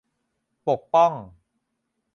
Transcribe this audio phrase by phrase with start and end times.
[0.67, 1.13] ปกป้อง